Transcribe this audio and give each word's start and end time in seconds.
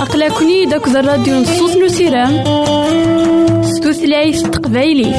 أقلكني 0.00 0.64
داك 0.64 0.88
الراديو 0.88 1.40
نصوص 1.40 1.76
نسيرام 1.76 2.44
ستوثلايف 3.62 4.42
تقبايلي. 4.42 5.10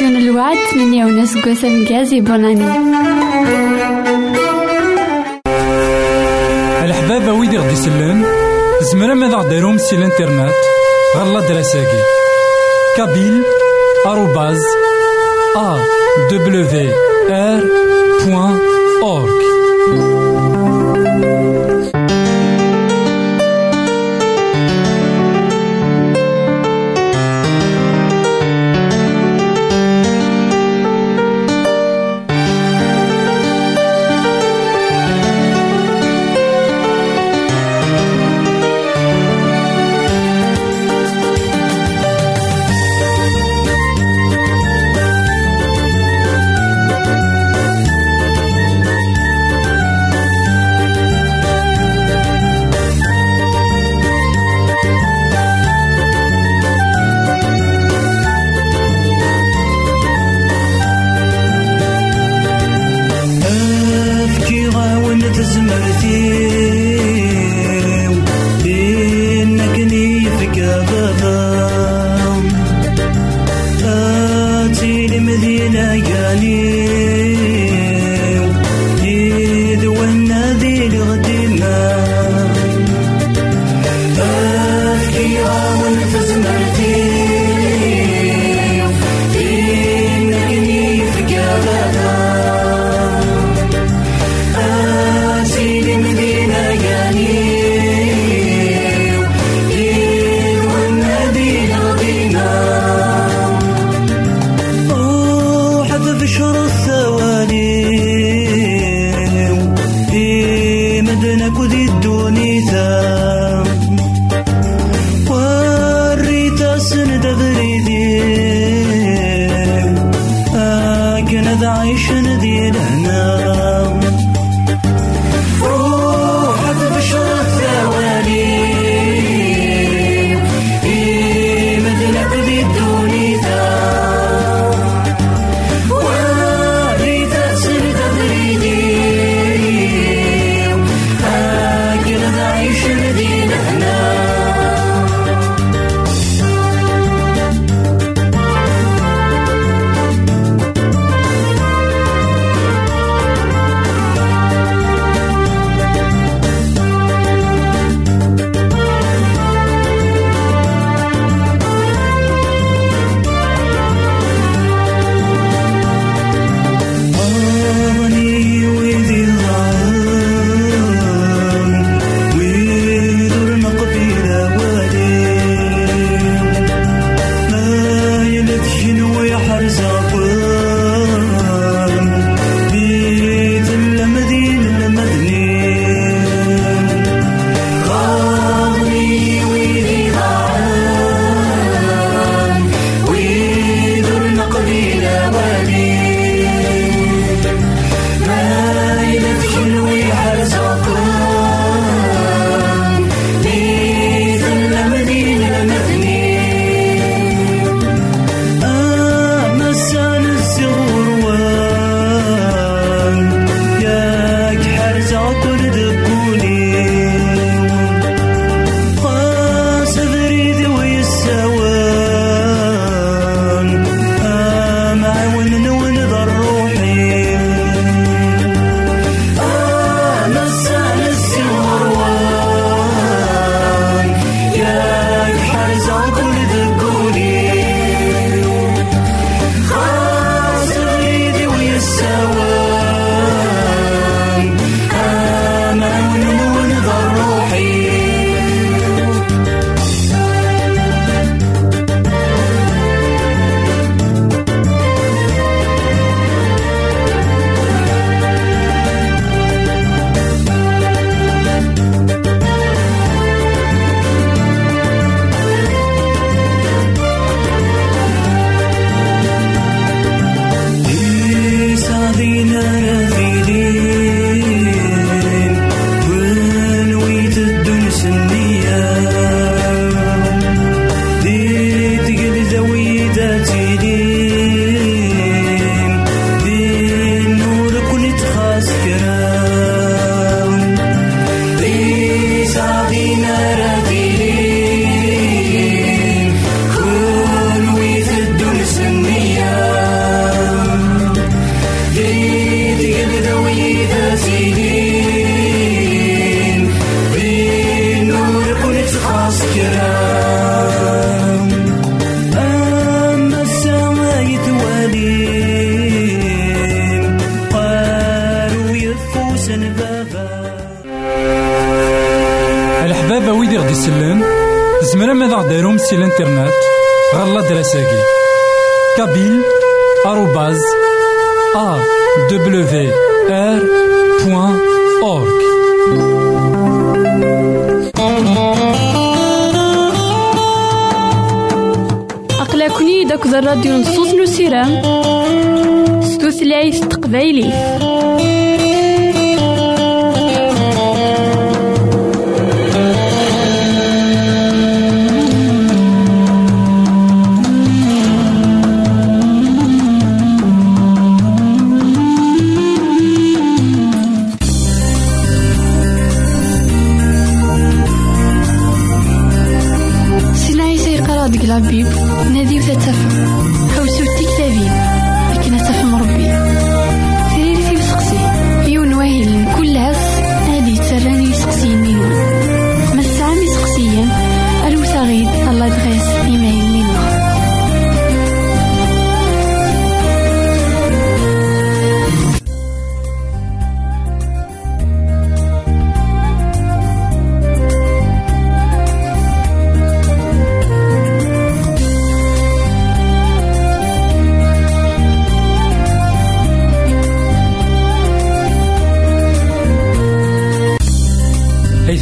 راديون 0.00 0.22
الوعد 0.22 0.56
من 0.76 0.94
يونس 0.94 1.36
قسم 1.36 1.84
جازي 1.84 2.20
بوناني 2.20 2.64
الحبابة 6.84 7.32
ويدي 7.32 7.58
غدي 7.58 7.72
يسلن 7.72 8.24
زمرا 8.92 9.14
ماذا 9.14 9.36
غديرهم 9.36 9.78
سي 9.78 9.96
الإنترنت 9.96 10.54
غالا 11.16 11.40
دراساكي 11.40 12.02
كابيل 12.96 13.42
آروباز 14.06 14.60
أ 15.56 15.78
دبليو 16.30 16.92
آر 17.30 17.64
بوان 18.24 18.58
أورك 19.02 20.19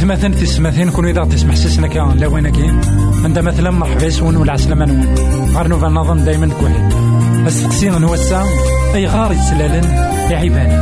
مثلا 0.09 0.33
تسمثين 0.33 0.89
كون 0.89 1.07
إذا 1.07 1.25
تسمح 1.25 1.55
سسنا 1.55 1.87
كان 1.87 2.19
لوينكي 2.19 2.73
عند 3.23 3.39
مثلا 3.39 3.71
مرحبا 3.71 4.03
يسون 4.03 4.35
ولا 4.35 4.53
عسلامة 4.53 4.85
نون. 4.85 5.15
غار 5.55 5.67
نوفا 5.67 5.87
نظن 5.87 6.25
دايما 6.25 6.49
كوحد 6.59 6.93
السقسي 7.47 7.89
نوسا 7.89 8.43
أي 8.95 9.05
غار 9.07 9.31
يتسلالن 9.31 9.83
يا 10.31 10.37
عيباني 10.37 10.73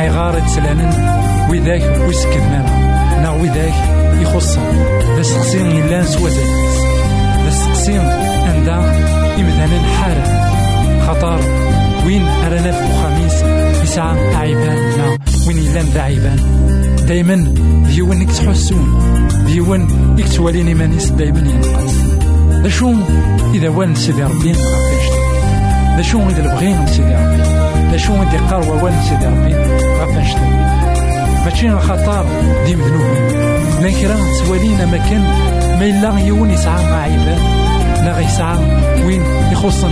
أي 0.00 0.10
غار 0.10 0.38
يتسلالن 0.38 0.90
وذاك 1.50 2.06
ويسكت 2.06 2.36
ماما 2.36 3.20
نا 3.22 3.30
وذاك 3.30 3.74
يخص 4.22 4.58
ذا 5.14 5.20
السقسي 5.20 5.60
إلا 5.60 6.00
نسوى 6.00 6.30
زيت 6.30 6.46
ذا 7.42 7.48
السقسي 7.48 7.98
عندها 7.98 9.06
إمثالا 9.38 9.82
حارة. 9.82 10.46
خطر. 11.06 11.40
وين 12.06 12.22
أرانا 12.22 12.72
في 12.72 12.86
خميس 13.02 13.42
يسعى 13.82 14.34
عيبان 14.36 14.78
وين 15.48 15.58
إلا 15.58 15.82
ذا 15.82 16.00
عيبان 16.02 16.38
دايما 17.06 17.54
ديون 17.86 18.18
نك 18.18 18.32
تحسون 18.32 18.98
ديون 19.46 19.80
نك 20.18 20.28
توالين 20.28 20.68
إيمانيس 20.68 21.08
دايما 21.08 21.38
ينقص 21.38 21.94
ذا 22.62 22.68
شو 22.68 22.94
إذا 23.54 23.68
وان 23.68 23.94
سيدي 23.94 24.22
ربي 24.22 24.52
ذا 25.96 26.02
شو 26.02 26.28
إذا 26.28 26.42
البغين 26.42 26.86
سيدي 26.86 27.14
ربي؟ 27.14 27.42
ذا 27.90 27.96
شو 27.96 28.12
إذا 28.12 28.46
قار 28.50 28.84
وان 28.84 29.02
سيدي 29.08 29.26
ربي 29.26 29.54
غاف 29.98 30.10
ماشي 31.46 31.70
الخطر 31.72 32.26
ديم 32.66 32.80
ذنوب 32.80 33.02
لا 33.82 33.90
كرا 33.90 34.16
توالينا 34.44 34.86
مكان 34.86 35.22
ما 35.78 35.84
إلا 35.84 36.26
يون 36.26 36.50
يسعى 36.50 36.84
مع 36.84 37.02
عباد 37.02 37.40
لا 38.04 38.20
يسعى 38.20 38.58
وين 39.06 39.22
يخصن 39.52 39.90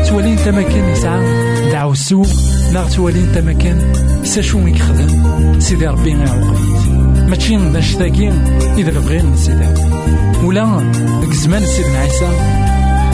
بالعقل 0.00 0.08
توالين 0.08 0.36
تمكن 0.36 0.84
يسعى 0.88 1.20
دعو 1.72 1.92
السوق 1.92 2.26
لا 2.72 2.88
توالين 2.88 3.32
تمكن 3.32 3.78
ساشو 4.24 4.58
يخدم 4.58 5.60
سيدي 5.60 5.86
ربي 5.86 6.10
يعوقيت 6.10 7.28
ماشي 7.28 7.56
باش 7.56 7.94
تاكي 7.94 8.32
إذا 8.78 8.90
بغينا 8.90 9.36
سيدي 9.36 9.68
ولا 10.44 10.92
ديك 11.20 11.30
الزمان 11.30 11.66
سيدنا 11.66 11.98
عيسى 11.98 12.28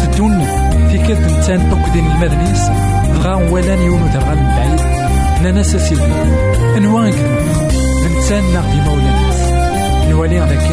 تدون 0.03 0.45
في 0.91 0.99
كاد 0.99 1.31
نتان 1.31 1.61
أكدين 1.61 2.07
المدنيس 2.07 2.63
غا 3.23 3.35
ولا 3.35 3.75
يونو 3.75 4.07
درغا 4.07 4.35
من 4.35 4.47
بعيد. 4.57 4.81
نانا 5.43 5.63
سيدي 5.63 6.03
انوا 6.77 7.11
ناغ 8.53 8.73
ديما 8.73 8.93
ولا 8.93 9.03
ناس. 9.03 9.41
نوالي 10.11 10.39
ذاك 10.39 10.71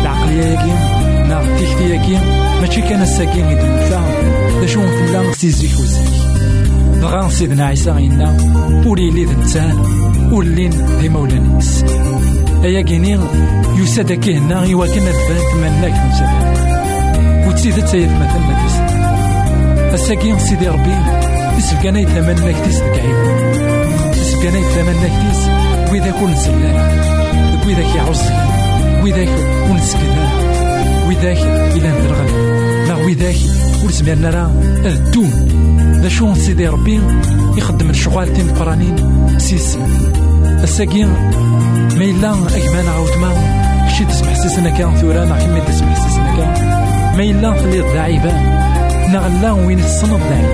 العقلية 0.00 0.44
ياكي 0.44 0.99
ناغ 1.30 1.58
تيكتي 1.58 1.90
ياكي 1.90 2.18
ماشي 2.60 2.80
كان 2.80 3.02
الساكين 3.02 3.50
يدوم 3.50 3.70
لا 4.60 4.66
شو 4.66 4.80
نفلا 4.80 5.32
سيزيك 5.32 5.70
وزيك. 5.70 6.08
بغا 7.02 7.28
سيدنا 7.28 7.66
عيسى 7.66 7.90
غينا 7.90 8.36
ولي 8.86 9.10
لي 9.10 9.24
ذنتان 9.24 9.78
ولين 10.32 10.70
دي 11.00 11.08
مولانيس 11.08 11.84
أيا 12.64 12.82
كيني 12.82 13.18
يساد 13.76 14.12
كيهنا 14.12 14.64
يواكن 14.64 15.06
الفان 15.06 15.40
تمناك 15.52 15.92
نسابا 15.92 17.48
وتسيد 17.48 17.84
تسيد 17.84 18.08
مثلا 18.10 18.62
تيس 18.62 18.76
الساكين 19.94 20.38
سيدي 20.38 20.68
ربي 20.68 20.96
يسبقنا 21.58 22.00
يتمنى 22.00 22.52
كتيس 22.52 22.78
دكعيب 22.80 23.16
يسبقنا 24.20 24.58
يتمنى 24.58 25.08
كتيس 25.08 25.48
وإذا 25.90 26.10
كون 26.10 26.36
زلالا 26.36 26.84
وإذا 27.66 27.82
كي 27.92 27.98
عوزك 27.98 28.34
وإذا 29.02 29.24
كون 29.66 29.78
وإذا 31.10 31.32
إلى 31.76 31.88
ندرغل 31.88 32.30
لا 32.88 32.94
وإذا 32.94 33.32
ور 33.84 33.90
زمرنا 33.90 34.30
راه 34.30 34.50
الدوم. 34.86 35.30
ذا 36.02 36.08
شو 36.08 36.34
سيدي 36.34 36.68
ربي؟ 36.68 37.00
يخدم 37.56 37.90
الشغال 37.90 38.34
تيم 38.34 38.54
قرانين 38.58 38.96
سيس. 39.38 39.78
الساقين 40.62 41.08
ما 41.98 42.04
إلا 42.04 42.32
أكمان 42.32 42.88
عاود 42.88 43.16
ما. 43.20 43.30
كشي 43.88 44.04
تسمح 44.04 44.34
سيسنا 44.34 44.70
كان 44.70 44.96
ثورا 44.96 45.24
نا 45.24 45.38
كمي 45.38 45.60
تسمح 45.60 45.94
سيسنا 46.08 46.36
كان. 46.36 46.52
ما 47.16 47.22
إلا 47.22 47.50
خليط 47.62 47.86
ضعيبا 47.94 48.32
نغلا 49.08 49.52
وين 49.52 49.78
الصنب 49.78 50.20
ضعيب 50.30 50.50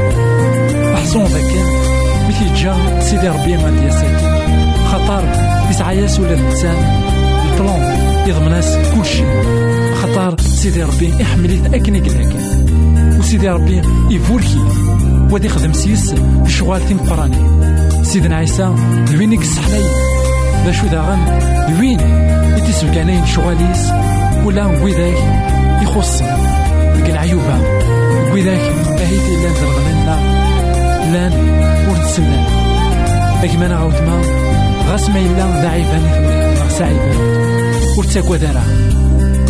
أحسن 0.94 1.24
ذاك. 1.24 1.52
مثل 2.28 2.54
جا 2.54 3.00
سيدي 3.00 3.28
ربي 3.28 3.56
ما 3.56 3.70
ديا 3.70 3.90
ساكن 3.90 4.30
خطر 4.84 5.24
يسعى 5.70 5.98
ياس 5.98 6.20
ولا 6.20 6.34
الإنسان 6.34 6.76
البلون 7.52 7.82
يضمناس 8.26 8.76
كل 8.94 9.04
شيء. 9.04 9.26
خطر. 10.06 10.40
سيدي 10.40 10.82
ربي 10.82 11.14
يحمليت 11.20 11.74
أكني 11.74 12.00
كذاك 12.00 12.36
وسيدي 13.18 13.48
ربي 13.48 13.82
يفولكي 14.10 14.64
ودي 15.30 15.48
خدم 15.48 15.72
سيس 15.72 16.14
الشغال 16.46 16.88
تيم 16.88 16.98
قراني 16.98 17.36
سيدنا 18.04 18.36
عيسى 18.36 18.74
لوينك 19.12 19.42
السحلاي 19.42 19.82
لا 20.66 20.72
شو 20.72 20.86
داغن 20.86 21.18
لوين 21.68 22.00
يتسم 22.56 22.94
كانين 22.94 23.26
شغاليس. 23.26 23.88
ولا 24.44 24.66
ويداك 24.66 25.16
يخص. 25.82 26.22
ديك 26.96 27.10
العيوبة 27.10 27.58
ويداك 28.32 28.72
باهيتي 28.88 29.36
لأن 29.42 29.54
درغلنا 29.60 30.16
لأن 31.12 31.32
ونتسنى 31.88 32.44
لكن 33.42 33.62
أنا 33.62 33.76
عاود 33.76 33.92
ما. 33.92 34.22
غاس 34.90 35.10
ذا 35.10 35.68
عيباني 35.68 36.08
في 36.54 36.62
غاس 36.62 36.82
عيبان 36.82 37.16
ورتاكوا 37.98 38.36
دارا 38.36 38.85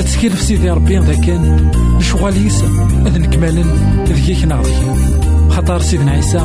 تسكير 0.03 0.35
في 0.35 0.43
سيدي 0.45 0.71
ربي 0.71 0.99
ذا 0.99 1.15
كان 1.15 1.71
الشغاليس 1.99 2.65
أذن 3.07 3.25
كمالا 3.25 3.65
ذيك 4.09 4.45
ناغذيك 4.45 4.77
خطر 5.51 5.81
سيدنا 5.81 6.11
عيسى 6.11 6.45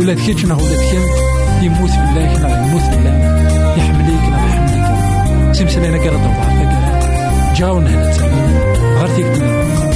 ولا 0.00 0.12
ذكيتش 0.12 0.44
ولا 0.44 0.54
ذكين 0.54 1.00
يموت 1.62 1.90
بالله 1.90 2.38
نا 2.38 2.66
يموت 2.66 2.82
بالله. 2.82 3.14
يحمليك 3.78 4.22
نا 4.30 4.46
يحمليك. 4.46 5.54
سمسلينا 5.54 5.98
كرا 5.98 6.16
دوار 6.16 6.50
جاونا 7.56 7.90
هنا 7.90 8.10
غير 9.00 9.08
تيك 9.16 9.89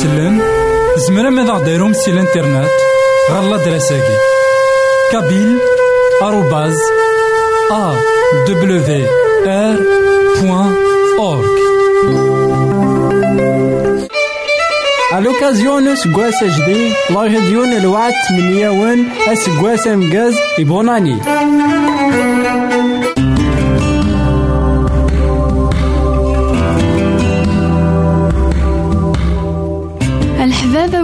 يسلم 0.00 0.42
زمرا 0.96 1.30
ماذا 1.30 1.52
غديرهم 1.52 1.92
سي 1.92 2.10
الانترنت؟ 2.10 2.70
غالا 3.30 3.56
دراساكي 3.56 4.16
kabyle 5.12 5.58
arobase 6.26 6.84
awr.org 7.82 8.70
À 15.16 15.18
l'occasion 15.20 15.80
نسقواس 15.80 16.44
جديد 16.44 16.92
الله 17.10 17.26
يهديون 17.26 17.72
الوعد 17.72 18.12
من 18.30 18.58
يوم 18.58 19.08
أسقواس 19.28 19.86
مجاز 19.86 20.34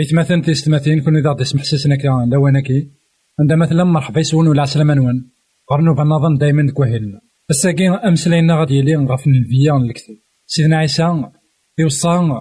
إثمثن 0.00 0.42
تيستمثين 0.42 1.00
كون 1.00 1.16
إذا 1.16 1.32
تسمح 1.32 1.62
سسنا 1.64 1.96
كان 1.96 2.30
لوانكي 2.30 2.90
عندما 3.40 3.66
مثلا 3.66 3.84
مرحبا 3.84 4.20
يسون 4.20 4.48
ولا 4.48 4.62
عسلامة 4.62 4.94
نون 4.94 5.30
قرنو 5.68 5.94
بنظن 5.94 6.38
دايما 6.38 6.72
كوهيلنا 6.72 7.20
الساقي 7.50 7.88
أمسلينا 7.88 8.60
غادي 8.60 8.74
يلي 8.74 8.96
غاف 8.96 9.26
الفيان 9.26 9.82
الكتب 9.82 10.16
سيدنا 10.46 10.76
عيسى 10.76 11.24
يوصى 11.78 12.40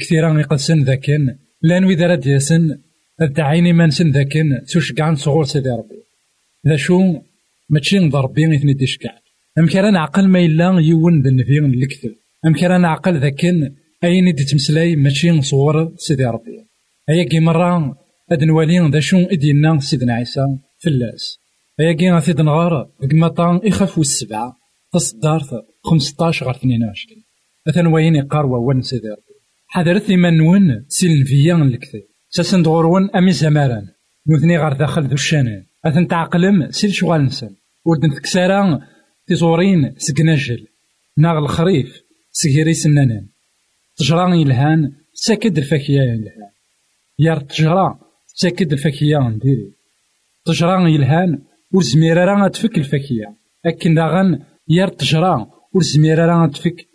كثيرا 0.00 0.40
يقدسن 0.40 0.82
ذاكن. 0.82 1.38
لأن 1.62 1.84
وإذا 1.84 2.06
راد 2.06 2.26
ياسن 2.26 2.78
الدعيني 3.22 3.72
مانسن 3.72 4.10
ذاكن. 4.10 4.60
كاع 4.96 5.14
صغور 5.14 5.44
سيدي 5.44 5.70
ربي. 5.70 6.02
ذا 6.68 6.76
شو؟ 6.76 6.98
ماشي 7.68 7.98
نضرب 7.98 8.24
ربي 8.24 8.56
إثني 8.56 8.74
تشكع. 8.74 9.10
أم 9.58 9.66
كان 9.66 9.92
نعقل 9.92 10.28
ما 10.28 10.40
إلا 10.40 10.80
يون 10.80 11.22
ذا 11.22 11.30
النبي 11.30 11.58
الكتب 11.58 12.14
أم 12.46 12.54
كان 12.54 12.80
نعقل 12.80 13.20
ذاكن. 13.20 13.74
أين 14.04 14.34
دي 14.34 14.44
تمسلاي 14.44 14.96
ماشي 14.96 15.42
صور 15.42 15.94
سيدي 15.96 16.24
ربي. 16.24 16.65
كي 17.08 17.40
مرة 17.40 17.96
هاد 18.30 18.44
نوالي 18.44 18.90
دا 18.90 19.00
شو 19.00 19.16
إدينا 19.16 19.78
سيدنا 19.78 20.14
عيسى 20.14 20.46
فلاس 20.78 21.38
كي 21.98 22.10
غادي 22.10 22.42
نغار 22.42 22.90
ديك 23.00 23.14
مطان 23.14 23.60
يخاف 23.64 23.98
السبعة 23.98 24.56
تصدارت 24.92 25.50
خمسطاش 25.84 26.42
غير 26.42 26.52
ثنين 26.54 26.84
وعشرين 26.84 27.24
أثن 27.68 27.86
وين 27.86 28.14
يقار 28.14 28.46
وون 28.46 28.82
سيدي 28.82 29.08
ربي 29.08 29.36
حضرت 29.66 30.10
إيمان 30.10 30.36
نون 30.36 30.84
سيلن 30.88 31.24
فيا 31.24 31.54
الكتاب 31.54 32.02
ساسن 32.28 32.62
دغورون 32.62 33.10
أمي 33.10 33.32
زماران 33.32 33.86
نوثني 34.26 34.58
غير 34.58 34.72
داخل 34.72 35.02
ذو 35.02 35.14
الشانان 35.14 35.62
أثن 35.84 36.08
تعقلم 36.08 36.70
سيل 36.70 36.94
شغال 36.94 37.24
نسن 37.24 37.50
ولدن 37.84 38.14
تكسارا 38.14 38.80
تزورين 39.26 39.94
سكناجل 39.98 40.66
ناغ 41.18 41.38
الخريف 41.38 42.00
سكيري 42.30 42.74
سنانان 42.74 43.28
تجران 43.96 44.34
يلهان 44.34 44.92
ساكد 45.12 45.58
الفاكية 45.58 46.00
يلهان 46.00 46.55
يار 47.18 47.40
تجرا 47.40 47.98
تأكد 48.40 48.72
الفاكية 48.72 49.18
نديري. 49.18 49.72
تجرا 50.44 50.88
يلهان 50.88 51.42
ور 51.72 51.82
زميرا 51.82 52.24
راه 52.24 52.48
تفك 52.48 52.78
الفاكية 52.78 53.36
أكن 53.66 53.94
داغن 53.94 54.38
يار 54.68 54.88
تجرا 54.88 55.50
ور 55.74 55.82
راه 56.18 56.46
تفك 56.46 56.86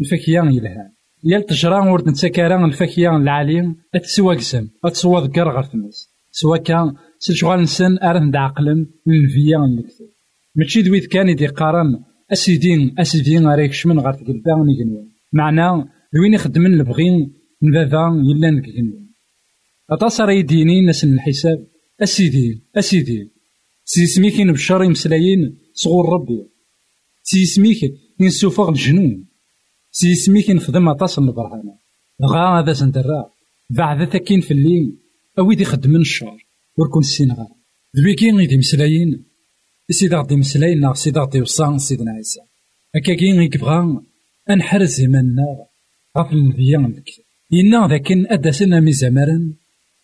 الفاكية 0.00 0.40
يلهان. 0.40 0.90
يال 1.24 1.46
تجرا 1.46 1.90
ور 1.90 2.08
نتسكرا 2.08 2.66
الفاكية 2.66 3.16
العالي 3.16 3.74
أتسواقسم 3.94 4.68
أتسوا 4.84 5.20
ذكر 5.20 5.48
غير 5.48 5.62
تمس 5.62 6.14
سوا 6.30 6.56
كان 6.56 6.94
سلشغال 7.18 7.60
نسن 7.62 7.98
أرث 7.98 8.22
ندعقلن 8.22 8.86
للفيا 9.06 9.58
نكتب. 9.58 10.08
ماشي 10.54 10.82
دويت 10.82 11.06
كان 11.06 11.28
يدي 11.28 11.46
قارن 11.46 12.00
أسيدين 12.32 12.94
أسيدين 12.98 13.48
غير 13.48 13.82
من 13.86 14.00
غير 14.00 14.12
تقلبا 14.12 14.64
نيجنوان 14.66 15.08
معناه 15.32 15.88
دوين 16.14 16.34
يخدمن 16.34 16.74
البغين 16.74 17.32
من 17.62 17.72
بابا 17.72 18.22
يلا 18.24 18.50
نكجنوان 18.50 19.07
راه 19.90 20.32
يديني 20.32 20.80
ناس 20.80 21.04
الحساب. 21.04 21.66
أسيدي 22.02 22.62
أسيدي. 22.76 23.30
سي 23.84 24.06
سميك 24.06 24.40
نبشر 24.40 24.82
يمسلايين 24.82 25.58
صغور 25.74 26.08
ربي. 26.12 26.44
سي 27.22 27.44
سميك 27.44 27.94
نسوفغ 28.20 28.68
الجنون. 28.68 29.24
سي 29.90 30.14
سميك 30.14 30.50
نخدم 30.50 30.88
أطاس 30.88 31.18
البرهانة. 31.18 31.74
غا 32.22 32.60
هذا 32.60 32.72
سندرا 32.72 33.30
بعد 33.70 34.10
تاكين 34.10 34.40
في 34.40 34.50
الليل. 34.50 34.96
أويدي 35.38 35.64
خدمن 35.64 36.00
الشهر 36.00 36.46
وركون 36.76 37.02
السينغال 37.02 37.48
ذويكي 37.96 38.30
غيدي 38.30 38.56
مسلايين. 38.56 39.24
سيدي 39.90 40.16
غدي 40.16 40.36
مسلايين 40.36 40.80
ناغ 40.80 40.94
سيدي 40.94 41.20
غدي 41.20 41.40
وصان 41.40 41.78
سيدنا 41.78 42.12
عيسى 42.12 42.40
هكاكي 42.94 43.32
غيك 43.32 43.56
بغا 43.56 44.02
أنحرز 44.50 44.88
زماننا. 44.88 45.66
غاف 46.18 46.32
النبيان 46.32 46.84
الكتاب 46.84 47.24
إنا 47.52 47.88
ذاكن 47.88 48.26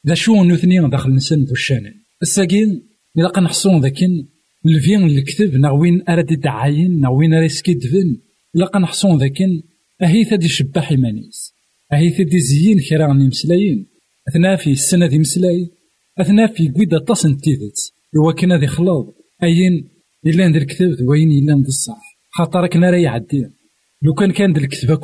ذا 0.07 0.15
شو 0.15 0.45
نوثني 0.45 0.89
داخل 0.89 1.15
نسن 1.15 1.45
ذو 1.45 1.53
الشانن 1.53 1.95
الساقين 2.23 2.83
إلا 3.19 3.29
قنحصون 3.29 3.81
ذاكن 3.81 4.27
الفين 4.67 5.03
الكتب 5.03 5.55
نغوين 5.55 6.03
أراد 6.09 6.33
الدعاين 6.33 7.01
نغوين 7.01 7.35
أراد 7.35 7.47
سكيدفن 7.47 8.17
إلا 8.57 8.67
قنحصون 8.67 9.19
ذاكن 9.19 9.63
أهي 10.03 10.25
ثدي 10.25 10.49
شباح 10.49 10.91
إيمانيس 10.91 11.55
أهي 11.93 12.11
ثدي 12.11 12.41
زيين 12.41 12.81
كرا 12.91 13.13
مسلايين 13.13 13.87
أثناء 14.29 14.57
في 14.57 14.71
السنة 14.71 15.07
دي 15.07 15.19
مسلاي 15.19 15.71
أثناء 16.19 16.53
في 16.53 16.69
قويدة 16.69 16.99
تصن 16.99 17.37
تيدت 17.37 17.93
هو 18.17 18.33
كان 18.33 18.53
ذي 18.61 18.67
خلاض 18.67 19.15
أين 19.43 19.89
إلا 20.27 20.49
ندير 20.49 20.63
الكتاب 20.63 21.09
وين 21.09 21.31
إلا 21.31 21.55
ندير 21.55 21.69
الصح 21.69 22.19
خاطر 22.31 22.67
كنا 22.67 22.91
راه 22.91 22.99
يعدي 22.99 23.47
لو 24.03 24.15
كان 24.15 24.33
كان 24.33 24.53
ذي 24.53 24.61
الكتاب 24.61 24.99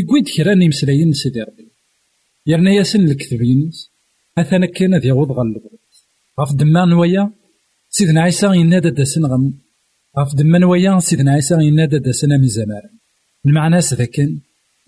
يقويد 0.00 0.28
كرا 0.36 0.54
نيمسلايين 0.54 1.12
سيدي 1.12 1.40
ربي. 1.42 1.66
يرنا 2.46 2.70
ياسن 2.72 3.00
الكتب 3.08 3.42
ينس 3.42 3.90
أثنا 4.38 4.66
كان 4.66 4.94
ذي 4.94 5.08
يعوض 5.08 5.32
غالب 5.32 5.62
غف 6.40 6.52
دمان 6.54 6.92
ويا 6.92 7.30
سيدنا 7.90 8.20
عيسى 8.20 8.46
ينادى 8.46 8.90
داسن 8.90 9.26
غم. 9.26 9.54
غف 10.18 10.34
دمان 10.34 10.64
ويا 10.64 10.98
سيدنا 10.98 11.32
عيسى 11.32 11.54
ينادى 11.54 11.98
داسن 11.98 12.28
من 12.28 12.48
زمان. 12.48 12.82
المعنى 13.46 13.78
ذاكن 13.78 14.38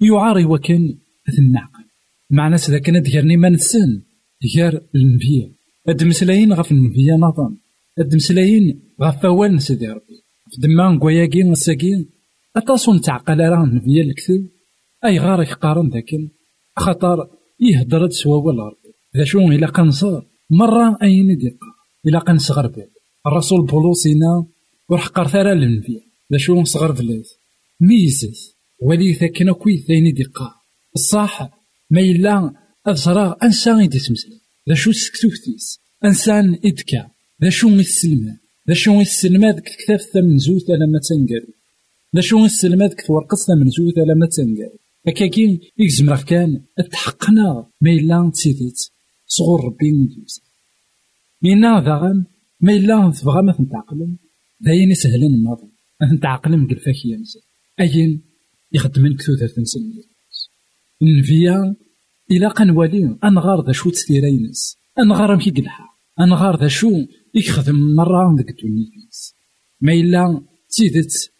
يعاري 0.00 0.44
وكن 0.44 0.98
النعقل 1.38 1.84
المعنى 2.30 2.56
ذاكن 2.56 3.02
ديرني 3.02 3.36
ما 3.36 3.48
نسن 3.48 4.02
ديار 4.42 4.80
النبي 4.94 5.52
هاد 5.88 6.04
مسلايين 6.04 6.52
غف 6.52 6.72
النبي 6.72 7.10
نظام. 7.10 7.58
هاد 7.98 8.14
مسلايين 8.14 8.80
غف 9.02 9.26
أول 9.26 9.62
سيدي 9.62 9.88
ربي. 9.88 10.18
دمان 10.58 10.98
كوياكي 10.98 11.42
نساكي 11.42 12.06
أتصون 12.56 13.00
تعقل 13.00 13.40
راه 13.40 13.64
النبي 13.64 14.00
أي 14.00 14.14
غار 15.04 15.42
يقارن 15.42 15.88
ذاكن. 15.88 16.28
خطر 16.76 17.30
يهدرد 17.60 18.10
سوا 18.10 18.52
ربي. 18.52 18.92
ذا 19.16 19.24
شو 19.24 19.38
إلا 19.38 19.66
قنصر. 19.66 20.22
مرة 20.50 20.98
أين 21.02 21.36
ديقا 21.36 21.66
إلا 22.06 22.18
قنصغر 22.18 22.66
بيت 22.66 22.92
الرسول 23.26 23.66
بولوسينا 23.66 24.46
ورحقر 24.88 25.28
ثرى 25.28 25.54
للنبي. 25.54 26.00
ذا 26.32 26.38
شو 26.38 26.64
صغر 26.64 26.92
بلاد 26.92 27.24
ميزز 27.80 28.56
ولي 28.82 29.14
ثاكنا 29.14 29.52
كوي 29.52 29.78
ثاني 29.78 30.12
ديقا 30.12 30.52
الصح 30.96 31.50
ما 31.90 32.00
إلا 32.00 32.52
أذرا 32.88 33.36
أنسان 33.42 33.80
يدي 33.80 33.98
تمثل 33.98 34.40
ذا 34.68 34.74
شو 34.74 34.92
سكتوفتيس. 34.92 35.80
أنسان 36.04 36.58
إدكا. 36.64 37.10
ذا 37.42 37.50
شو 37.50 37.68
السلمة 37.68 38.36
ذا 38.68 38.74
شو 38.74 39.00
السلمة 39.00 39.50
ذك 39.50 39.62
كتاب 39.62 39.98
ثمن 39.98 40.38
زوث 40.38 40.70
لما 40.70 41.00
تنقل 41.08 41.46
ذا 42.16 42.20
شو 42.20 42.44
السلمة 42.44 42.86
ذك 42.86 43.06
تورقص 43.06 43.46
ثمن 43.46 43.70
زوث 43.70 43.98
لما 43.98 44.26
تنقل 44.26 44.72
هكاكي 45.08 45.72
يكزم 45.78 46.14
كان 46.14 46.64
تحقنا 46.92 47.70
ما 47.80 47.90
إلا 47.90 48.30
تسيدت 48.34 48.92
صغور 49.26 49.64
ربي 49.64 49.90
ندوز 49.90 50.40
مينا 51.42 51.80
ذاغن 51.80 52.24
ما 52.60 52.72
إلا 52.72 53.12
تبغى 53.20 53.42
ما 53.42 53.52
تنتعقلم 53.52 54.18
داين 54.60 54.90
يسهلن 54.90 55.34
النظر 55.34 55.68
ما 56.00 56.10
تنتعقلم 56.10 56.68
قلفاك 56.68 57.04
يا 57.04 57.16
نسا 57.16 57.40
أين 57.80 58.22
يخدمن 58.72 59.16
كثوثر 59.16 59.48
تنسل 59.48 59.80
النبيا 61.02 61.76
إلا 62.30 62.48
قنوالي 62.48 63.18
أنغار 63.24 63.66
ذا 63.66 63.72
شو 63.72 63.90
تستيرينس 63.90 64.76
أنغار 64.98 65.36
مكي 65.36 65.50
قلحا 65.50 65.84
أنغار 66.20 66.60
ذا 66.60 66.68
شو 66.68 66.90
يخدم 67.34 67.94
مرة 67.94 68.36
ديك 68.36 68.50
الدنيا 68.50 68.90
ما 69.80 69.92
إلا 69.92 70.42
تيدت 70.70 71.32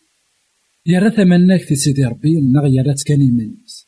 يرى 0.88 1.10
ثمناك 1.10 1.60
في 1.60 1.74
سيدي 1.76 2.04
ربي 2.04 2.40
نغ 2.40 2.66
يرى 2.66 2.94
كان 3.06 3.22
يمنيس 3.22 3.86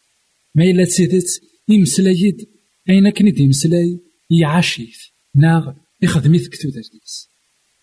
ما 0.55 0.65
إلا 0.65 0.85
تيدت 0.85 1.43
يمسلايد 1.69 2.49
أين 2.91 3.11
كنت 3.11 3.41
يمسلاي؟ 3.41 3.99
يعاشيث 4.31 4.99
ناغ 5.35 5.73
يخدميث 6.03 6.49
كتو 6.49 6.69
درديس 6.69 7.29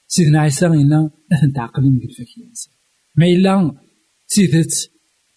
سيدنا 0.07 0.39
عيسى 0.39 0.65
غينا 0.65 1.11
أثن 1.31 1.53
تعقلين 1.53 1.99
قلفك 1.99 2.37
ينسى. 2.37 2.69
ما 3.15 3.25
إلا 3.25 3.77
تيدت 4.29 4.91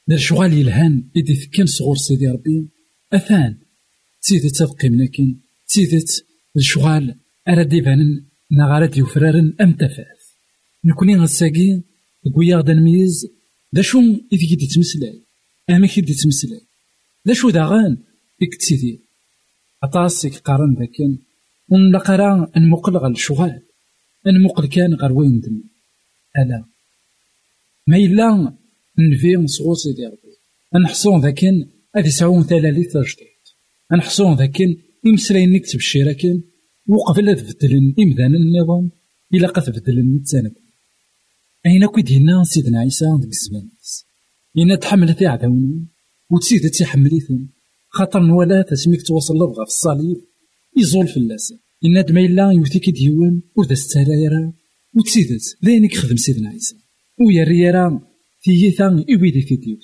در 0.08 0.16
شغال 0.16 0.52
يلهان 0.52 1.10
إدي 1.16 1.34
ثكن 1.34 1.66
صغور 1.66 1.96
سيدي 1.96 2.28
ربي. 2.28 2.68
أثان 3.12 3.58
تيدت 4.22 4.56
تبقي 4.56 4.88
منكن 4.88 5.36
تيدت 5.68 6.26
الشغال 6.56 7.14
أراد 7.48 7.72
يبانن 7.72 8.24
نغارات 8.52 8.98
يفرارن 8.98 9.54
أم 9.60 9.72
تفاث. 9.72 10.20
نكوني 10.84 11.16
غساقي 11.16 11.82
قويا 12.34 12.56
غدا 12.56 12.72
نميز 12.72 13.39
دا 13.72 13.82
شو 13.82 13.98
إذا 14.32 14.46
كي 14.48 14.66
تمسلاي 14.74 15.22
أما 15.70 15.86
كي 15.86 16.02
تمسلاي 16.02 16.60
دا 17.26 17.34
شو 17.34 17.50
داغان؟ 17.50 17.96
إك 18.42 18.54
تيدي 18.54 19.00
أطاس 19.82 20.26
قارن 20.26 20.74
ذاكن 20.74 21.18
ونلقرا 21.68 22.50
نمقل 22.56 22.96
غا 22.96 23.08
الشغال 23.08 23.62
نمقل 24.26 24.66
كان 24.66 24.94
غير 24.94 25.12
وين 25.12 25.40
دم. 25.40 25.62
ألا. 26.38 26.64
ما 27.86 27.96
إلا 27.96 28.56
نفي 28.98 29.36
نصغو 29.36 29.74
سيدي 29.74 30.06
ربي 30.06 30.34
نحصون 30.84 31.20
ذاكن 31.20 31.68
أدي 31.96 32.10
سعون 32.10 32.42
ثلاليث 32.42 32.96
جديد 32.96 33.44
نحصون 33.92 34.36
ذاكن 34.36 34.76
إمسلاين 35.06 35.52
نكتب 35.52 35.78
الشراكن 35.78 36.42
وقبل 36.88 37.36
تبدلن 37.36 37.94
إمدان 37.98 38.34
النظام 38.34 38.90
إلا 39.34 39.48
قد 39.48 39.62
تبدلن 39.62 40.16
نتسانب 40.16 40.52
أين 41.66 41.86
كي 41.86 42.16
هنا 42.16 42.44
سيدنا 42.44 42.80
عيسى 42.80 43.04
ديك 43.20 43.30
الزمان 43.30 43.68
إنا 44.58 44.76
تحملت 44.76 45.22
عداوني 45.22 45.86
وتسيد 46.30 46.70
تحمليثن 46.70 47.48
خاطر 47.88 48.20
نوالا 48.20 48.62
تسميك 48.62 49.02
توصل 49.02 49.34
لبغا 49.34 49.64
في 49.64 49.70
الصليب 49.70 50.16
يزول 50.76 51.08
في 51.08 51.16
اللاسة 51.16 51.58
إنا 51.84 52.00
دما 52.00 52.20
إلا 52.20 52.52
يوثيك 52.52 52.90
ديوان 52.90 53.42
وذا 53.56 53.74
ستالايرا 53.74 54.52
وتسيدت 54.94 55.42
ذينك 55.64 55.94
خدم 55.94 56.16
سيدنا 56.16 56.48
عيسى 56.48 56.76
ويا 57.26 57.42
الريارا 57.42 58.00
تيثا 58.42 59.04
إبيدي 59.08 59.42
في 59.42 59.56
ديوث 59.56 59.82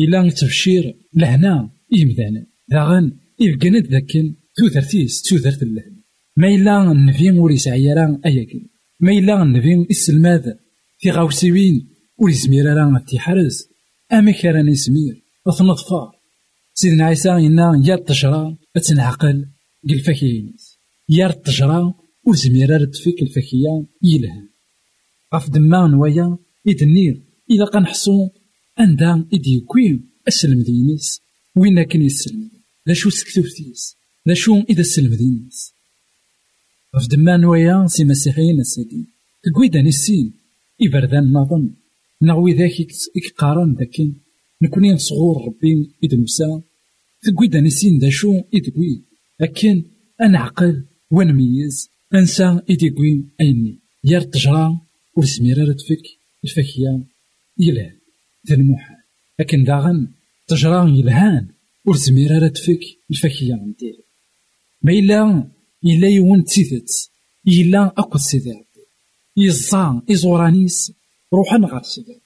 إلا 0.00 0.30
تبشير 0.30 0.96
لهنا 1.14 1.70
إمدانا 2.02 2.46
داغن 2.68 3.16
إبقنت 3.40 3.86
ذاكن 3.86 4.34
تودرتيس 4.56 5.22
تودرت 5.22 5.62
اللهنا 5.62 6.02
ما 6.36 6.48
إلا 6.48 6.92
النبي 6.92 7.30
وريس 7.30 7.68
عيارا 7.68 8.20
أياكي 8.26 8.70
ما 9.00 9.12
إلا 9.12 9.42
النبي 9.42 9.86
السلماد 9.90 10.63
في 11.04 11.10
غاوسيوين 11.10 11.88
وليزمير 12.18 12.64
راه 12.64 13.04
تيحرز 13.08 13.68
أما 14.12 14.32
كان 14.32 14.68
يسمير 14.68 15.22
وثنطفار 15.46 16.12
سيدنا 16.74 17.04
عيسى 17.04 17.30
إنا 17.30 17.82
يا 17.84 17.94
التجرى 17.94 18.56
تنعقل 18.88 19.46
الفكيينيس 19.90 20.78
يا 21.08 21.26
التجرى 21.26 21.94
وزمير 22.26 22.70
رد 22.70 22.94
فيك 22.94 23.22
الفكية 23.22 23.86
يلها 24.02 24.48
غف 25.34 25.50
دما 25.50 25.86
نوايا 25.86 26.38
إدنير 26.68 27.22
إلا 27.50 27.64
قنحصو 27.64 28.28
أندا 28.80 29.26
إدي 29.32 29.60
كوي 29.60 30.00
أسلم 30.28 30.62
دينيس 30.62 31.20
وين 31.56 31.82
كان 31.82 32.02
يسلم 32.02 32.50
لا 32.86 32.94
شو 32.94 33.10
سكتوفتيس 33.10 33.96
لا 34.26 34.34
شو 34.34 34.60
إذا 34.70 34.82
سلم 34.82 35.14
دينيس 35.14 35.74
غف 36.96 37.06
دما 37.08 37.36
نوايا 37.36 37.86
سي 37.86 38.04
مسيحيين 38.04 38.60
السيدي 38.60 39.08
تقويدا 39.44 39.82
نسين 39.82 40.43
إبردان 40.82 41.32
نظن 41.32 41.74
نغوي 42.22 42.52
ذاك 42.52 42.86
إكقارن 43.16 43.74
ذاكين. 43.74 44.20
نكوني 44.62 44.98
صغور 44.98 45.46
ربي 45.46 45.94
إذ 46.04 46.20
نسا 46.20 46.62
تقوي 47.22 47.48
دا 47.48 47.60
نسين 47.60 47.98
دا 47.98 48.10
شو 48.10 48.42
إدقوي. 48.54 49.04
لكن 49.40 49.84
أنا 50.20 50.38
عقل 50.38 50.84
ونميز 51.10 51.90
أنسى 52.14 52.60
إدقوي 52.70 53.24
أيني. 53.40 53.80
يا 54.04 54.18
التجرى 54.18 54.80
ورسميرة 55.16 55.72
تفك 55.72 56.02
الفكية 56.44 57.04
يلهان 57.58 57.98
ذا 58.48 58.54
المحال 58.54 58.96
لكن 59.40 59.64
داغن 59.64 60.08
تجرى 60.46 60.98
يلهان 60.98 61.48
ورسميرة 61.84 62.48
تفك 62.48 62.80
الفكية 63.10 63.54
ندير 63.54 63.96
ما 64.82 64.92
إلا 64.92 65.50
إلا 65.84 66.08
يون 66.08 66.44
تيثت 66.44 67.10
إلا 67.48 67.92
أكو 67.98 68.18
سيدي 68.18 68.63
يزا 69.36 70.02
إزورانيس 70.10 70.92
روحا 71.32 71.82
سيدي 71.82 72.20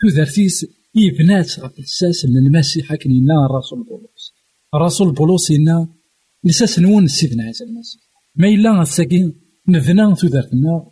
تودرتيس 0.00 0.66
يبنات 0.94 1.60
غف 1.60 1.78
الساس 1.78 2.24
من 2.24 2.46
المسيح 2.46 2.94
كنينا 2.94 3.46
الرسول 3.50 3.84
بولوس 3.84 4.34
الرسول 4.74 5.14
بولوس 5.14 5.50
إنا 5.50 5.88
لساس 6.44 6.78
نون 6.78 7.06
سيدنا 7.06 7.44
عيسى 7.44 7.64
المسيح؟ 7.64 8.02
ما 8.36 8.48
إلا 8.48 8.82
الساكين 8.82 9.34
نبنا 9.68 10.14
تودرتنا 10.14 10.90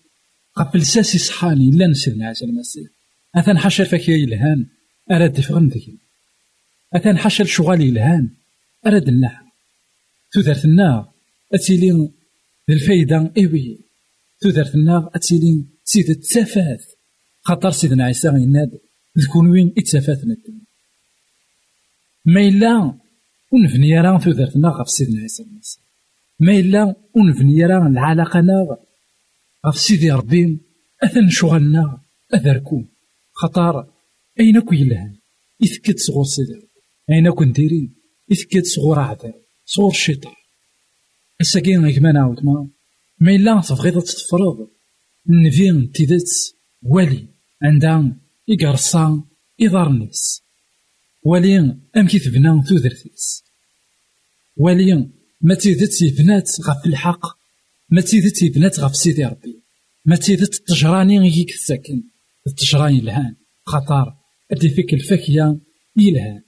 غف 0.58 0.74
الساس 0.74 1.14
يصحاني 1.14 1.68
إلا 1.68 1.86
نسيدنا 1.86 2.26
عيسى 2.26 2.44
المسيح. 2.44 2.88
أثان 3.34 3.58
حشر 3.58 3.84
فكي 3.84 4.12
يلهان 4.12 4.66
أراد 5.10 5.40
فغن 5.40 5.68
ذكي 5.68 5.98
أثان 6.94 7.18
حشر 7.18 7.44
شغال 7.44 7.80
يلهان 7.80 8.30
أراد 8.86 9.08
النحر 9.08 9.44
تودرتنا 10.32 11.08
أتيلين 11.54 12.12
الفايدة 12.70 13.32
إيوي. 13.36 13.83
تودرت 14.44 14.72
أتيلين 15.14 15.68
سيد 15.84 16.10
التفاث. 16.10 16.84
خاطر 17.42 17.70
سيدنا 17.70 18.04
عيسى 18.04 18.28
يناد 18.28 18.70
ذكون 19.18 19.50
وين 19.50 19.74
اتسافات 19.78 20.18
ندم 20.18 20.60
ما 22.24 22.40
إلا 22.40 22.98
ونفني 23.52 24.00
راه 24.00 24.18
تودرتنا 24.18 24.68
غف 24.68 24.90
سيدنا 24.90 25.20
عيسى 25.20 25.42
المسيح 25.42 25.82
ما 26.40 26.52
إلا 26.52 26.94
ونفني 27.14 27.66
راه 27.66 27.86
العلاقة 27.86 28.40
ناغ 28.40 28.74
غف 29.66 29.78
سيدي 29.78 30.10
ربي 30.10 30.58
أثن 31.02 31.28
شغلنا 31.28 32.00
أذركو 32.34 32.84
خطار 33.32 33.92
أين 34.40 34.60
كو 34.60 34.74
إثكت 35.64 35.98
صغور 35.98 36.24
سيدي 36.24 36.68
أين 37.10 37.30
كو 37.30 37.44
نديري 37.44 37.90
إثكت 38.32 38.64
صغور 38.66 38.98
عذاب. 38.98 39.34
صغور 39.64 39.90
الشيطان 39.90 40.32
الساكين 41.40 41.84
غيك 41.84 41.98
ما 41.98 42.12
نعاود 42.12 42.44
ما 42.44 42.68
ما 43.20 43.34
إلا 43.34 43.60
تبغيض 43.60 44.02
تتفرض 44.02 44.70
نفين 45.28 45.90
تيدت 45.90 46.54
والي 46.82 47.28
عندها 47.62 48.16
إقرصا 48.50 49.24
إضارنيس 49.60 50.42
ولي 51.22 51.78
أمكي 51.96 52.18
تبنى 52.18 52.62
تودرتيس 52.68 53.44
ولي 54.56 55.10
ما 55.40 55.54
تيدت 55.54 56.02
يبنات 56.02 56.50
غف 56.60 56.86
الحق 56.86 57.26
ما 57.90 58.00
تيدت 58.00 58.42
يبنات 58.42 58.80
غف 58.80 58.96
سيدي 58.96 59.24
ربي 59.24 59.62
ما 60.04 60.16
تيدت 60.16 60.54
التجراني 60.54 61.18
غيك 61.18 61.50
الساكن 61.50 62.02
التجراني 62.46 62.98
الهان 62.98 63.36
خطر 63.66 64.14
أدي 64.52 64.68
فيك 64.68 64.94
الفاكية 64.94 65.60
يلهان 65.96 66.42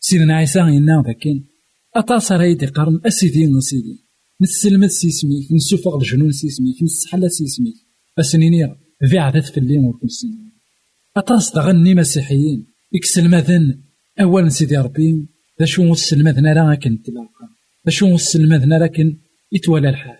سيدنا 0.00 0.36
عيسى 0.36 0.60
إنا 0.60 1.02
ذاكن 1.06 1.44
أطاس 1.96 2.32
رايدي 2.32 2.66
قرن 2.66 3.00
أسيدي 3.06 3.46
نسيدي 3.46 4.05
نسلمت 4.40 4.90
سيسميك 4.90 5.52
نسوفق 5.52 5.94
الجنون 5.96 6.32
سيسميك 6.32 6.82
نسحلا 6.82 7.28
سيسميك. 7.28 7.74
أسنيني 8.18 8.76
في 9.10 9.18
عدد 9.18 9.40
في 9.40 9.58
الليل 9.58 9.78
وركن 9.78 10.08
سنين 10.08 10.52
أطاس 11.16 11.50
تغني 11.50 11.94
مسيحيين. 11.94 12.66
إكسلماذن 12.94 13.80
أولا 14.20 14.48
سيدي 14.48 14.76
ربي. 14.76 15.26
ذا 15.60 15.66
شو 15.66 15.92
السلماذنا 15.92 16.52
راه 16.52 16.74
كن 16.74 17.02
تلاقى. 17.02 17.48
ذا 17.86 17.90
شو 17.90 18.14
السلماذنا 18.14 18.78
راه 18.78 18.86
كن 18.86 19.18
يتولى 19.52 19.88
الحال. 19.88 20.18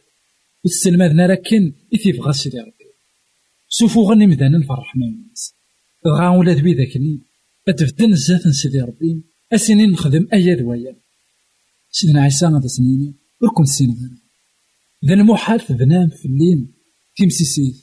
السلماذنا 0.64 1.26
راه 1.26 1.34
كن 1.34 1.72
يتيبغى 1.92 2.32
سيدي 2.32 2.58
ربي. 2.58 2.90
سوفو 3.68 4.02
غني 4.02 4.26
مدانا 4.26 4.58
نفرح 4.58 4.96
من 4.96 5.02
الناس. 5.02 5.54
غا 6.06 6.28
ولاد 6.28 6.62
بيداكني 6.62 7.20
أتفدن 7.68 8.12
الزات 8.12 8.48
سيدي 8.48 8.80
ربي. 8.80 9.22
أسنين 9.52 9.90
نخدم 9.90 10.28
أيا 10.32 10.54
دوايا 10.54 10.96
سيدنا 11.90 12.22
عيسى 12.22 12.46
غادا 12.46 12.68
سنيني. 12.68 13.14
وركن 13.42 13.64
سين 13.64 14.18
ذا 15.06 15.14
المحال 15.14 15.60
بنام 15.70 16.08
في 16.08 16.28
الليل 16.28 16.66
تيمسيسيت 17.16 17.74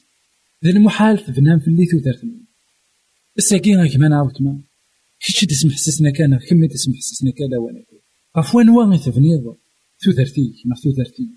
ذا 0.63 0.69
المحال 0.69 1.23
بنام 1.37 1.59
في 1.59 1.67
الليل 1.67 1.87
ودارتني 1.95 2.45
الساكين 3.37 3.79
غيك 3.79 3.95
ما 3.95 4.07
نعاود 4.07 4.41
ما 4.41 4.61
كيتش 5.19 5.41
تسمح 5.45 5.73
حسسنا 5.73 6.09
كان 6.09 6.39
كمي 6.49 6.67
تسمح 6.67 6.95
حسسنا 6.95 7.31
كان 7.31 7.53
وأنا 7.55 7.83
غف 8.37 8.55
وان 8.55 8.69
واغي 8.69 8.97
تبنيض 8.97 9.57
تودرتي 10.03 10.53
ما 10.65 10.75
تودرتي 10.83 11.27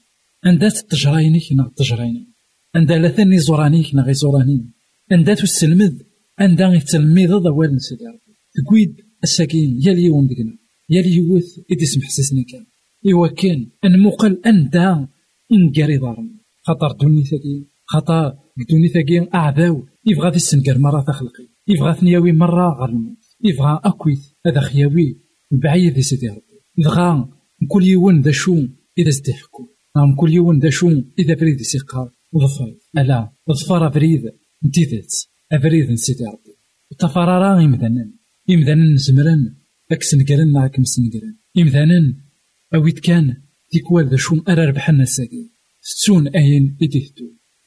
عندها 0.44 0.68
تجرينيك 0.68 1.52
نغ 1.52 1.68
تجريني 1.68 2.32
عندها 2.74 2.98
لا 2.98 3.08
ثاني 3.08 3.38
زورانيك 3.38 3.94
نغ 3.94 4.12
زوراني 4.12 4.70
عندها 5.12 5.34
تسلمد 5.34 6.02
عندها 6.38 6.74
يتلميذ 6.74 7.30
ضوال 7.36 7.74
نسيدي 7.74 8.04
ربي 8.06 8.36
تقويد 8.54 8.96
الساكين 9.24 9.80
يا 9.82 9.92
ليون 9.92 10.26
دقنا 10.26 10.58
يا 10.88 11.02
ليوث 11.02 11.58
إدي 11.70 11.86
سمح 11.86 12.10
سسني 12.10 12.44
كان. 12.44 12.66
إوا 13.12 13.28
كان 13.28 13.70
أنموقل 13.84 14.40
أندا 14.46 15.08
إنقاري 15.52 15.98
ضارن 15.98 16.36
خاطر 16.62 16.92
دوني 16.92 17.24
ثاكي 17.24 17.66
خاطر 17.84 18.34
دوني 18.70 18.88
ثاكي 18.88 19.28
أعداو 19.34 19.86
يبغى 20.06 20.28
السنقر 20.28 20.78
مرة 20.78 21.00
تخلقي. 21.00 21.48
يبغى 21.68 21.94
ثنياوي 21.94 22.32
مرة 22.32 22.84
الموت 22.84 23.16
يبغى 23.44 23.80
أكويت 23.84 24.18
هذا 24.46 24.60
خياوي. 24.60 25.20
بعيد 25.50 26.00
سيدي 26.00 26.28
ربي. 26.28 26.60
يبغى 26.78 27.28
كل 27.68 27.84
يوم 27.84 28.20
ذا 28.20 28.30
شو 28.30 28.66
إذا 28.98 29.08
استحكو 29.08 29.68
نعم 29.96 30.14
كل 30.14 30.32
يوم 30.32 30.58
ذا 30.58 30.70
شو 30.70 31.02
إذا 31.18 31.34
بريد 31.34 31.62
سيقار 31.62 32.10
وظفر. 32.32 32.74
ألا 32.98 33.30
ظفر 33.50 33.88
بريد 33.88 34.22
انتيذات 34.64 35.14
أبريد 35.52 35.94
سيدي 35.94 36.24
ربي. 36.24 36.56
التفرارا 36.92 37.60
يمدنن 37.60 38.12
يمدنن 38.48 38.96
زمرن. 38.96 39.54
ذاك 39.90 40.02
سنقرن 40.02 40.52
معاك 40.52 40.78
مسنقرن 40.78 41.36
يمدنن 41.54 42.25
أويت 42.74 42.98
كان 42.98 43.36
تيكوال 43.70 44.08
ذا 44.08 44.16
أرى 44.48 44.64
ربحنا 44.64 45.02
الساقي 45.02 45.50
ستون 45.80 46.28
أين 46.28 46.76
إديهتو 46.82 47.24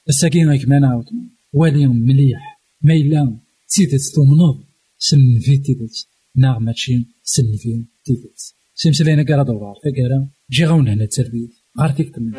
الساقي 0.09 0.45
غيك 0.45 0.67
ما 0.67 0.79
نعاودنا 0.79 1.29
والي 1.53 1.87
مليح. 1.87 2.59
ما 2.81 2.93
إلا 2.93 3.37
تيدت 3.69 4.01
تمنض 4.15 4.63
سن 4.97 5.39
في 5.41 5.57
تيدت 5.57 6.07
ناغ 6.35 6.59
ماشي 6.59 7.07
سن 7.23 7.43
في 7.57 7.85
تيدت 8.05 8.39
سيمسلينا 8.75 9.23
كارا 9.23 9.43
دوار. 9.43 9.75
فكارا 9.85 10.27
جي 10.51 10.65
غاون 10.65 10.87
هنا 10.87 11.05
تربيت. 11.05 11.49
غار 11.79 11.89
تكتمل 11.89 12.35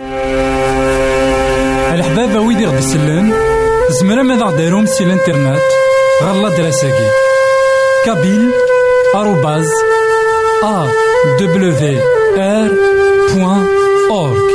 الحباب 1.94 2.46
ويدي 2.46 2.66
غدي 2.66 2.82
سلان 2.82 3.32
زمرا 4.00 4.22
ماذا 4.22 4.44
غديرهم 4.44 4.86
سي 4.86 5.04
الانترنت. 5.04 5.60
غالا 6.22 6.56
دراساكي 6.56 7.10
كابيل. 8.06 8.50
آروباز. 9.14 9.68
أ 10.64 11.09
أورك 14.10 14.50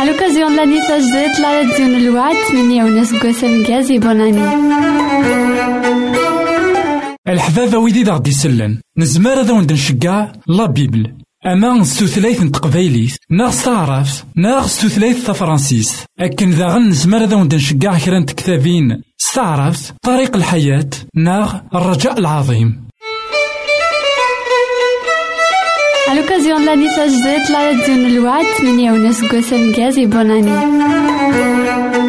À 0.00 0.04
l'occasion 0.04 0.50
de 0.50 0.56
l'année 0.56 0.80
تجديد 0.88 1.32
la 1.42 1.48
radio 1.48 1.86
الوعد 1.96 2.36
8 2.36 3.04
سكواس 3.04 3.44
مكازي 3.44 3.98
بوناني 3.98 4.42
الحبابة 7.28 7.78
ويدي 7.78 8.02
دا 8.02 8.12
غدي 8.12 8.30
يسلن 8.30 8.80
نزمار 8.98 9.40
هذا 9.40 9.52
وند 9.52 9.72
نشقع 9.72 10.32
لا 10.48 10.66
بيبل. 10.66 11.21
أما 11.46 11.84
ستوثلايث 11.84 12.42
n 12.42 12.50
تقبايليت 12.50 13.16
ناغ 13.30 13.50
ستعرف 13.50 14.24
ناغ 14.36 14.66
ستوثلايث 14.66 15.26
تفرانسيس 15.26 16.04
أكن 16.20 16.50
ذا 16.50 16.66
غن 16.66 16.92
وند 17.32 17.54
نشقع 17.54 17.98
كرا 17.98 18.20
n 18.20 18.24
تكتابين. 18.24 19.02
ستعرف 19.18 19.92
طريق 20.02 20.36
الحياة 20.36 20.90
ناغ 21.14 21.54
الرجاء 21.74 22.18
العظيم. 22.18 22.82
À 26.08 26.14
l'occasion 26.14 26.60
de 26.60 26.66
l'année 26.66 26.90
تجديد 26.96 27.46
la 27.48 27.58
radio 27.58 27.88
الوعد 27.88 28.44
8 28.60 29.12
سكواس 29.12 29.52
مكازي 29.52 30.06
بوناني 30.06 30.50
كسرت 30.50 32.01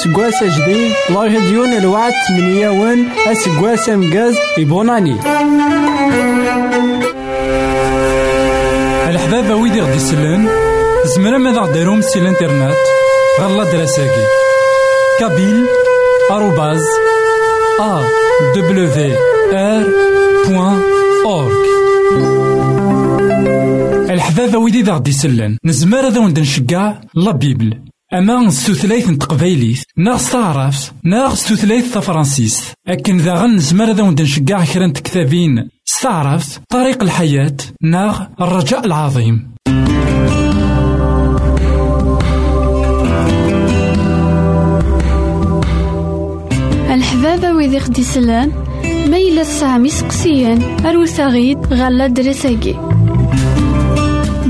نسقواس 0.00 0.44
جديد 0.44 0.92
لا 1.10 1.20
راديو 1.20 1.64
الوعد 1.64 2.12
8 2.28 3.06
أسقواس 3.32 3.88
مكاز 3.88 4.34
إبوناني 4.58 5.12
الحبابة 9.08 9.54
ويدي 9.54 9.80
غدي 9.80 9.96
يسلن 9.96 10.48
زمرا 11.04 11.38
ماذا 11.38 11.60
غديرهم 11.60 12.00
سي 12.00 12.18
الانترنت 12.18 12.74
غالا 13.40 13.64
دراساكي. 13.72 14.24
كابيل 15.18 15.66
آروباز 16.30 16.84
أ 17.80 18.02
دبليو 18.56 19.16
آر 19.52 19.84
بوان 20.48 20.82
أورك 21.24 21.56
الحبابة 24.10 24.58
ويدي 24.58 24.82
غدي 24.82 25.10
يسلن 25.10 25.58
نزمار 25.64 26.06
هذا 26.06 26.20
وند 26.20 26.38
نشقع 26.38 26.94
لا 27.14 27.30
بيبل. 27.30 27.89
أما 28.12 28.50
تقبايليت 29.18 29.82
ناغ 29.96 30.16
ستعرف 30.16 30.92
ناغ 31.04 31.34
ستوثلايث 31.34 31.94
تفرانسيس 31.94 32.72
أكن 32.88 33.16
ذا 33.16 33.34
غن 33.34 33.54
نزمار 33.54 33.90
هذا 33.90 34.02
وند 34.02 34.22
نشقع 34.22 34.64
كرا 34.64 34.88
n 34.88 34.92
تكتابين. 34.92 35.68
ستعرف 35.84 36.58
طريق 36.68 37.02
الحياة 37.02 37.56
ناغ 37.82 38.20
الرجاء 38.40 38.86
العظيم. 38.86 39.50
الحبابة 46.90 47.52
ويدي 47.52 47.80
خدي 47.80 48.02
سلان 48.02 48.52
ميلا 49.06 49.44
سامي 49.44 49.88
سقسيان 49.88 50.86
أروساغيد 50.86 51.58
غالا 51.72 52.06
دراساكي 52.06 52.99